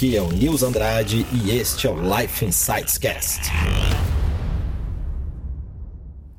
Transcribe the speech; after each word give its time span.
Aqui 0.00 0.16
é 0.16 0.22
o 0.22 0.32
Nils 0.32 0.62
Andrade 0.62 1.26
e 1.30 1.50
este 1.50 1.86
é 1.86 1.90
o 1.90 2.16
Life 2.16 2.42
Insights 2.42 2.96
Cast. 2.96 3.50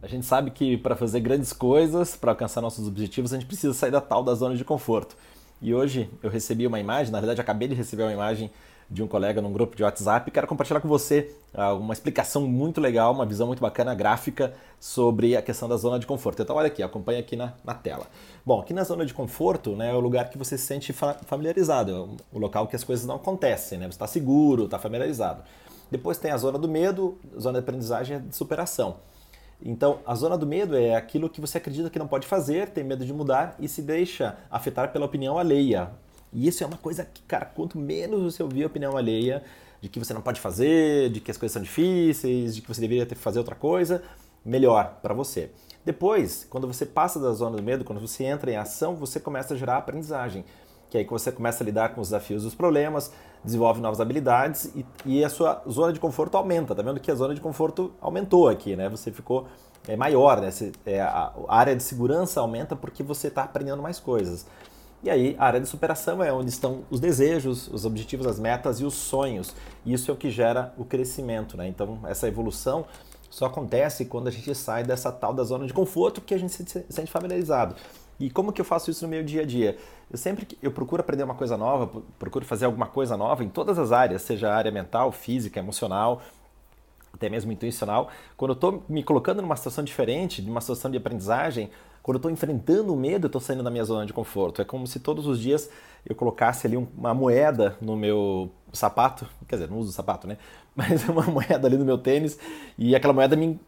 A 0.02 0.08
gente 0.08 0.26
sabe 0.26 0.50
que 0.50 0.76
para 0.78 0.96
fazer 0.96 1.20
grandes 1.20 1.54
coisas, 1.54 2.16
para 2.16 2.32
alcançar 2.32 2.60
nossos 2.60 2.88
objetivos, 2.88 3.32
a 3.32 3.36
gente 3.38 3.46
precisa 3.46 3.72
sair 3.76 3.92
da 3.92 4.02
tal 4.02 4.24
da 4.24 4.34
zona 4.34 4.56
de 4.56 4.66
conforto. 4.66 5.16
E 5.62 5.76
hoje 5.76 6.10
eu 6.24 6.30
recebi 6.32 6.66
uma 6.66 6.80
imagem, 6.80 7.12
na 7.12 7.20
verdade 7.20 7.40
acabei 7.40 7.68
de 7.68 7.76
receber 7.76 8.02
uma 8.02 8.12
imagem 8.12 8.50
de 8.92 9.02
um 9.02 9.08
colega 9.08 9.42
num 9.42 9.54
grupo 9.54 9.74
de 9.74 9.84
WhatsApp 9.84 10.30
quero 10.30 10.46
compartilhar 10.46 10.82
com 10.82 10.88
você 10.90 11.34
ah, 11.54 11.74
uma 11.74 11.94
explicação 11.94 12.46
muito 12.46 12.82
legal, 12.82 13.14
uma 13.14 13.26
visão 13.26 13.48
muito 13.48 13.62
bacana 13.62 13.96
gráfica 13.96 14.54
sobre 14.82 15.38
a 15.38 15.42
questão 15.42 15.70
da 15.70 15.78
zona 15.78 15.98
de 15.98 16.06
conforto. 16.06 16.42
Então 16.42 16.58
olha 16.58 16.68
aqui, 16.68 16.84
acompanha 16.84 17.22
aqui 17.22 17.38
na, 17.38 17.54
na 17.64 17.74
tela. 17.74 18.08
Bom, 18.46 18.60
aqui 18.60 18.74
na 18.74 18.84
zona 18.84 19.06
de 19.06 19.14
conforto 19.14 19.78
né, 19.78 19.92
é 19.92 19.94
o 19.94 20.02
lugar 20.02 20.30
que 20.30 20.38
você 20.38 20.58
se 20.58 20.66
sente 20.66 20.94
familiarizado, 21.26 21.92
é 21.92 22.36
o 22.36 22.40
local 22.40 22.68
que 22.68 22.76
as 22.76 22.84
coisas 22.84 23.06
não 23.06 23.16
acontecem, 23.16 23.80
né? 23.80 23.86
você 23.86 23.92
está 23.92 24.08
seguro, 24.08 24.66
está 24.66 24.78
familiarizado. 24.78 25.42
Depois 25.90 26.18
tem 26.18 26.32
a 26.32 26.38
zona 26.38 26.60
do 26.60 26.68
medo, 26.68 27.18
zona 27.40 27.60
de 27.60 27.64
aprendizagem 27.64 28.18
e 28.18 28.20
de 28.20 28.36
superação. 28.36 28.98
Então, 29.64 30.00
a 30.06 30.16
zona 30.16 30.38
do 30.38 30.46
medo 30.46 30.76
é 30.76 30.96
aquilo 30.96 31.30
que 31.30 31.40
você 31.40 31.60
acredita 31.60 31.90
que 31.90 32.00
não 32.00 32.08
pode 32.08 32.28
fazer, 32.28 32.70
tem 32.70 32.84
medo 32.84 33.06
de 33.06 33.14
mudar 33.14 33.56
e 33.60 33.68
se 33.68 33.82
deixa 33.82 34.38
afetar 34.50 34.92
pela 34.92 35.06
opinião 35.06 35.38
alheia. 35.38 35.92
E 36.34 36.48
isso 36.48 36.64
é 36.64 36.68
uma 36.68 36.78
coisa 36.78 37.06
que, 37.06 37.22
cara, 37.24 37.46
quanto 37.46 37.78
menos 37.78 38.22
você 38.22 38.44
ouvir 38.44 38.64
a 38.64 38.68
opinião 38.68 38.96
alheia 38.96 39.44
de 39.82 39.90
que 39.90 40.00
você 40.00 40.14
não 40.14 40.22
pode 40.22 40.40
fazer, 40.40 41.10
de 41.10 41.20
que 41.20 41.32
as 41.32 41.38
coisas 41.38 41.54
são 41.54 41.62
difíceis, 41.62 42.56
de 42.56 42.62
que 42.62 42.68
você 42.68 42.80
deveria 42.80 43.06
ter 43.06 43.16
que 43.16 43.22
fazer 43.22 43.40
outra 43.40 43.56
coisa, 43.56 44.04
melhor 44.46 45.00
para 45.02 45.14
você. 45.14 45.50
Depois, 45.84 46.46
quando 46.50 46.68
você 46.68 46.86
passa 46.86 47.20
da 47.20 47.32
zona 47.32 47.58
do 47.58 47.64
medo, 47.64 47.84
quando 47.84 48.00
você 48.00 48.24
entra 48.24 48.52
em 48.52 48.56
ação, 48.56 48.96
você 48.96 49.20
começa 49.20 49.54
a 49.54 49.58
gerar 49.58 49.78
aprendizagem. 49.78 50.46
Que 50.90 50.98
aí 50.98 51.06
você 51.06 51.32
começa 51.32 51.64
a 51.64 51.66
lidar 51.66 51.96
com 51.96 52.02
os 52.02 52.10
desafios 52.10 52.44
dos 52.44 52.54
problemas, 52.54 53.12
desenvolve 53.44 53.82
novas 53.82 54.00
habilidades 54.00 54.66
e, 54.76 54.86
e 55.06 55.24
a 55.24 55.30
sua 55.30 55.64
zona 55.68 55.92
de 55.92 56.00
conforto 56.00 56.38
aumenta. 56.38 56.76
Tá 56.76 56.84
vendo 56.84 57.00
que 57.00 57.10
a 57.10 57.16
zona 57.16 57.34
de 57.34 57.42
conforto 57.42 57.94
aumentou 58.00 58.48
aqui, 58.48 58.76
né? 58.76 58.90
Você 58.90 59.12
ficou 59.12 59.48
é, 59.88 59.96
maior, 59.96 60.40
né? 60.42 60.50
É, 60.86 61.02
a 61.02 61.34
área 61.48 61.76
de 61.76 61.82
segurança 61.82 62.40
aumenta 62.40 62.76
porque 62.76 63.02
você 63.02 63.30
está 63.30 63.44
aprendendo 63.44 63.82
mais 63.82 64.00
coisas. 64.00 64.46
E 65.04 65.10
aí, 65.10 65.36
a 65.40 65.46
área 65.46 65.60
de 65.60 65.68
superação 65.68 66.24
é 66.24 66.32
onde 66.32 66.50
estão 66.50 66.84
os 66.92 67.00
desejos, 67.00 67.68
os 67.68 67.86
objetivos, 67.86 68.28
as 68.28 68.40
metas 68.40 68.80
e 68.80 68.86
os 68.86 68.94
sonhos. 68.94 69.56
Isso 69.84 70.12
é 70.12 70.14
o 70.14 70.18
que 70.18 70.30
gera 70.30 70.74
o 70.78 70.86
crescimento, 70.86 71.58
né? 71.58 71.68
Então, 71.68 72.00
essa 72.06 72.28
evolução 72.28 72.86
só 73.28 73.46
acontece 73.46 74.06
quando 74.06 74.28
a 74.28 74.32
gente 74.32 74.54
sai 74.54 74.84
dessa 74.84 75.12
tal 75.12 75.34
da 75.34 75.44
zona 75.44 75.66
de 75.66 75.74
conforto 75.74 76.22
que 76.22 76.36
a 76.36 76.38
gente 76.38 76.54
se 76.54 76.86
sente 76.88 77.12
familiarizado. 77.12 77.76
E 78.20 78.30
como 78.30 78.54
que 78.54 78.62
eu 78.62 78.66
faço 78.66 78.92
isso 78.92 79.04
no 79.04 79.10
meu 79.10 79.24
dia 79.24 79.42
a 79.42 79.46
dia? 79.46 79.76
Eu 80.12 80.18
sempre 80.18 80.48
eu 80.62 80.72
procuro 80.72 81.02
aprender 81.02 81.24
uma 81.24 81.34
coisa 81.34 81.58
nova, 81.58 82.04
procuro 82.20 82.46
fazer 82.46 82.66
alguma 82.66 82.86
coisa 82.86 83.18
nova 83.18 83.44
em 83.44 83.50
todas 83.50 83.80
as 83.80 83.92
áreas, 83.92 84.22
seja 84.22 84.52
a 84.52 84.56
área 84.56 84.72
mental, 84.72 85.12
física, 85.12 85.60
emocional, 85.60 86.22
até 87.12 87.28
mesmo 87.28 87.52
intuicional. 87.52 88.10
Quando 88.38 88.52
eu 88.52 88.56
estou 88.56 88.84
me 88.88 89.04
colocando 89.04 89.42
numa 89.42 89.56
situação 89.56 89.84
diferente, 89.84 90.44
numa 90.44 90.62
situação 90.62 90.92
de 90.92 90.98
aprendizagem, 90.98 91.72
quando 92.02 92.16
eu 92.16 92.20
estou 92.20 92.32
enfrentando 92.32 92.94
o 92.94 92.98
medo, 92.98 93.26
eu 93.26 93.28
estou 93.28 93.42
saindo 93.42 93.64
da 93.64 93.70
minha 93.70 93.84
zona 93.84 94.06
de 94.06 94.14
conforto. 94.14 94.62
É 94.62 94.66
como 94.66 94.88
se 94.88 95.00
todos 95.00 95.28
os 95.28 95.40
dias 95.40 95.70
eu 96.06 96.16
colocasse 96.16 96.66
ali 96.66 96.76
uma 96.76 97.14
moeda 97.14 97.78
no 97.80 97.96
meu 97.96 98.52
sapato, 98.74 99.28
quer 99.48 99.58
dizer, 99.58 99.70
não 99.70 99.78
uso 99.78 99.92
sapato, 99.92 100.28
né? 100.28 100.38
Mas 100.76 101.08
uma 101.08 101.24
moeda 101.24 101.68
ali 101.68 101.78
no 101.78 101.86
meu 101.86 101.98
tênis 101.98 102.40
e 102.78 102.96
aquela 102.96 103.14
moeda 103.14 103.36
me, 103.36 103.60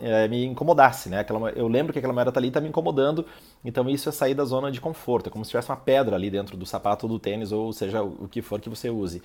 é, 0.00 0.26
incomodasse, 0.44 1.08
né? 1.08 1.20
Aquela, 1.20 1.50
eu 1.50 1.68
lembro 1.68 1.92
que 1.92 1.98
aquela 1.98 2.12
moeda 2.12 2.30
tá 2.30 2.40
ali 2.40 2.48
está 2.48 2.60
me 2.60 2.68
incomodando, 2.68 3.24
então 3.64 3.88
isso 3.88 4.08
é 4.08 4.12
sair 4.12 4.34
da 4.34 4.44
zona 4.44 4.70
de 4.70 4.80
conforto. 4.80 5.28
É 5.28 5.30
como 5.30 5.44
se 5.44 5.50
tivesse 5.52 5.70
uma 5.70 5.76
pedra 5.76 6.16
ali 6.16 6.30
dentro 6.30 6.56
do 6.56 6.66
sapato 6.66 7.08
do 7.08 7.18
tênis, 7.18 7.52
ou 7.52 7.72
seja, 7.72 8.02
o 8.02 8.28
que 8.28 8.42
for 8.42 8.60
que 8.60 8.68
você 8.68 8.90
use. 8.90 9.22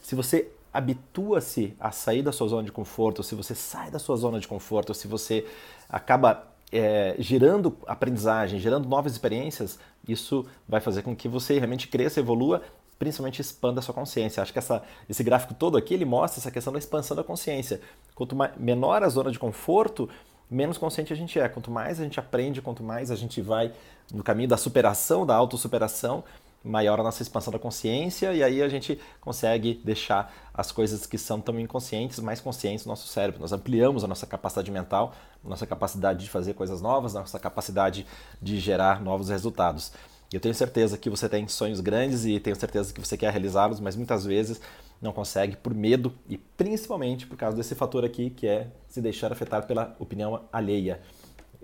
Se 0.00 0.14
você 0.14 0.50
habitua-se 0.72 1.74
a 1.80 1.90
sair 1.90 2.22
da 2.22 2.32
sua 2.32 2.48
zona 2.48 2.62
de 2.62 2.72
conforto, 2.72 3.22
se 3.22 3.34
você 3.34 3.54
sai 3.54 3.90
da 3.90 3.98
sua 3.98 4.16
zona 4.16 4.38
de 4.38 4.46
conforto, 4.46 4.94
se 4.94 5.08
você 5.08 5.44
acaba 5.88 6.46
é, 6.72 7.14
gerando 7.18 7.76
aprendizagem, 7.86 8.60
gerando 8.60 8.88
novas 8.88 9.12
experiências, 9.12 9.78
isso 10.06 10.46
vai 10.68 10.80
fazer 10.80 11.02
com 11.02 11.14
que 11.14 11.28
você 11.28 11.58
realmente 11.58 11.88
cresça, 11.88 12.20
evolua, 12.20 12.62
principalmente 12.98 13.40
expanda 13.40 13.80
a 13.80 13.82
sua 13.82 13.94
consciência. 13.94 14.42
Acho 14.42 14.52
que 14.52 14.58
essa, 14.58 14.82
esse 15.08 15.22
gráfico 15.22 15.54
todo 15.54 15.76
aqui 15.76 15.94
ele 15.94 16.04
mostra 16.04 16.40
essa 16.40 16.50
questão 16.50 16.72
da 16.72 16.78
expansão 16.78 17.16
da 17.16 17.24
consciência. 17.24 17.80
Quanto 18.14 18.36
menor 18.58 19.02
a 19.02 19.08
zona 19.08 19.30
de 19.30 19.38
conforto, 19.38 20.08
menos 20.50 20.76
consciente 20.76 21.12
a 21.12 21.16
gente 21.16 21.38
é. 21.38 21.48
Quanto 21.48 21.70
mais 21.70 22.00
a 22.00 22.04
gente 22.04 22.18
aprende, 22.18 22.60
quanto 22.60 22.82
mais 22.82 23.10
a 23.10 23.16
gente 23.16 23.40
vai 23.40 23.72
no 24.12 24.22
caminho 24.22 24.48
da 24.48 24.56
superação, 24.56 25.24
da 25.24 25.34
autossuperação, 25.34 26.24
maior 26.64 26.98
a 27.00 27.02
nossa 27.02 27.22
expansão 27.22 27.52
da 27.52 27.58
consciência 27.58 28.32
e 28.32 28.42
aí 28.42 28.62
a 28.62 28.68
gente 28.68 29.00
consegue 29.20 29.80
deixar 29.84 30.32
as 30.52 30.72
coisas 30.72 31.06
que 31.06 31.16
são 31.16 31.40
tão 31.40 31.58
inconscientes 31.58 32.18
mais 32.20 32.40
conscientes 32.40 32.84
no 32.84 32.90
nosso 32.90 33.06
cérebro. 33.08 33.40
Nós 33.40 33.52
ampliamos 33.52 34.04
a 34.04 34.08
nossa 34.08 34.26
capacidade 34.26 34.70
mental, 34.70 35.14
nossa 35.44 35.66
capacidade 35.66 36.24
de 36.24 36.30
fazer 36.30 36.54
coisas 36.54 36.80
novas, 36.80 37.14
nossa 37.14 37.38
capacidade 37.38 38.06
de 38.42 38.58
gerar 38.58 39.00
novos 39.00 39.28
resultados. 39.28 39.92
Eu 40.32 40.40
tenho 40.40 40.54
certeza 40.54 40.98
que 40.98 41.08
você 41.08 41.28
tem 41.28 41.48
sonhos 41.48 41.80
grandes 41.80 42.26
e 42.26 42.38
tenho 42.38 42.54
certeza 42.54 42.92
que 42.92 43.00
você 43.00 43.16
quer 43.16 43.30
realizá-los, 43.30 43.80
mas 43.80 43.96
muitas 43.96 44.26
vezes 44.26 44.60
não 45.00 45.12
consegue 45.12 45.56
por 45.56 45.72
medo 45.72 46.12
e 46.28 46.36
principalmente 46.36 47.26
por 47.26 47.36
causa 47.36 47.56
desse 47.56 47.74
fator 47.74 48.04
aqui 48.04 48.30
que 48.30 48.46
é 48.46 48.66
se 48.88 49.00
deixar 49.00 49.32
afetar 49.32 49.66
pela 49.66 49.96
opinião 49.98 50.42
alheia. 50.52 51.00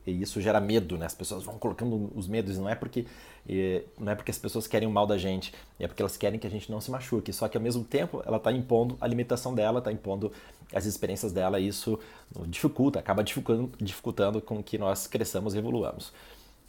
E 0.06 0.22
isso 0.22 0.41
gera 0.41 0.60
medo, 0.60 0.98
né? 0.98 1.06
As 1.06 1.15
pessoas 1.15 1.44
vão 1.44 1.59
colocando 1.59 2.10
os 2.15 2.28
medos, 2.28 2.59
não 2.59 2.69
é 2.69 2.75
porque 2.75 3.06
não 3.98 4.12
é 4.12 4.15
porque 4.15 4.31
as 4.31 4.38
pessoas 4.38 4.66
querem 4.66 4.88
o 4.88 4.91
mal 4.91 5.06
da 5.06 5.19
gente, 5.19 5.53
é 5.78 5.87
porque 5.87 6.00
elas 6.00 6.16
querem 6.16 6.38
que 6.38 6.47
a 6.47 6.50
gente 6.50 6.70
não 6.70 6.81
se 6.81 6.91
machuque. 6.91 7.32
Só 7.32 7.48
que 7.48 7.56
ao 7.56 7.62
mesmo 7.62 7.84
tempo 7.84 8.22
ela 8.26 8.38
está 8.38 8.53
impondo 8.53 8.97
a 9.00 9.06
limitação 9.06 9.54
dela, 9.54 9.78
está 9.78 9.92
impondo 9.92 10.32
as 10.72 10.87
experiências 10.87 11.32
dela 11.32 11.60
e 11.60 11.69
isso 11.69 11.98
dificulta, 12.47 12.98
acaba 12.98 13.22
dificultando, 13.22 13.70
dificultando 13.78 14.41
com 14.41 14.62
que 14.62 14.78
nós 14.78 15.06
cresçamos 15.06 15.54
e 15.54 15.59
evoluamos. 15.59 16.12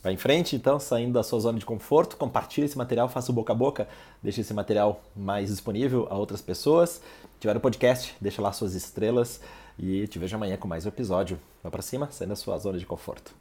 Vai 0.03 0.13
em 0.13 0.17
frente, 0.17 0.55
então, 0.55 0.79
saindo 0.79 1.13
da 1.13 1.23
sua 1.23 1.39
zona 1.39 1.57
de 1.57 1.65
conforto, 1.65 2.15
compartilhe 2.15 2.65
esse 2.65 2.77
material, 2.77 3.09
faça 3.09 3.31
o 3.31 3.33
boca 3.33 3.53
a 3.53 3.55
boca, 3.55 3.87
deixe 4.21 4.41
esse 4.41 4.53
material 4.53 5.01
mais 5.15 5.49
disponível 5.49 6.07
a 6.11 6.15
outras 6.15 6.41
pessoas. 6.41 7.01
Se 7.33 7.39
tiver 7.39 7.57
o 7.57 7.59
podcast, 7.59 8.15
deixa 8.21 8.39
lá 8.39 8.51
suas 8.51 8.75
estrelas 8.75 9.41
e 9.77 10.07
te 10.07 10.19
vejo 10.19 10.35
amanhã 10.35 10.57
com 10.57 10.67
mais 10.67 10.85
um 10.85 10.89
episódio. 10.89 11.39
Vai 11.61 11.71
para 11.71 11.81
cima, 11.81 12.09
saindo 12.11 12.29
da 12.29 12.35
sua 12.35 12.57
zona 12.57 12.77
de 12.77 12.85
conforto. 12.85 13.35